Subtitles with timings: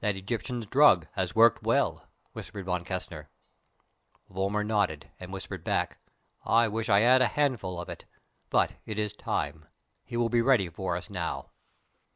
[0.00, 3.28] "That Egyptian's drug has worked well," whispered Von Kessner.
[4.28, 6.00] Vollmar nodded, and whispered back:
[6.44, 8.04] "I wish I had a handful of it.
[8.48, 9.66] But it is time.
[10.04, 11.50] He will be ready for us now."